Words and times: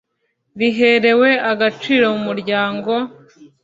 riherewe 0.59 1.29
agaciro 1.51 2.05
mu 2.13 2.21
muryango, 2.27 2.91